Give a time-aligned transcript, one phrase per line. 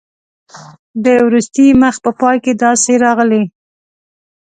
[1.03, 3.43] د وروستي مخ په پای کې داسې راغلي.